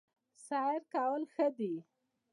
سیر 0.47 0.81
کول 0.93 1.23
ښه 1.33 1.47
دي 1.57 1.73